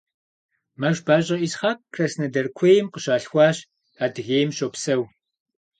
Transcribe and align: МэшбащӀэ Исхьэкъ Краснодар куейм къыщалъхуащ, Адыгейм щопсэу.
МэшбащӀэ 0.79 1.37
Исхьэкъ 1.45 1.83
Краснодар 1.93 2.47
куейм 2.57 2.87
къыщалъхуащ, 2.93 3.57
Адыгейм 4.03 4.49
щопсэу. 4.57 5.03